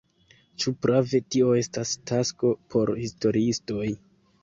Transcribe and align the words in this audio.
Ĉu 0.63 0.73
prave, 0.85 1.21
tio 1.35 1.53
estas 1.61 1.93
tasko 2.15 2.53
por 2.75 2.95
historiistoj. 3.07 3.89